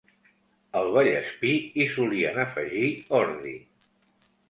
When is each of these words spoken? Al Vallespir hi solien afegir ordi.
Al 0.79 0.89
Vallespir 0.95 1.53
hi 1.83 1.89
solien 1.99 2.43
afegir 2.49 2.91
ordi. 3.23 3.57